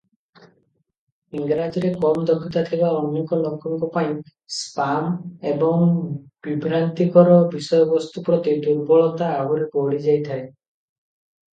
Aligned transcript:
ଇଂରାଜୀରେ 1.39 1.89
କମ 2.05 2.23
ଦକ୍ଷତା 2.29 2.63
ଥିବା 2.69 2.89
ଅନେକ 3.01 3.39
ଲୋକଙ୍କ 3.41 3.89
ପାଇଁ 3.97 4.07
ସ୍ପାମ 4.55 5.51
ଏବଂ 5.51 5.85
ବିଭ୍ରାନ୍ତିକର 6.49 7.39
ବିଷୟବସ୍ତୁ 7.53 8.25
ପ୍ରତି 8.31 8.57
ଦୁର୍ବଳତା 8.69 9.29
ଆହୁରି 9.45 9.69
ବଢ଼ିଯାଇଥାଏ। 9.77 10.43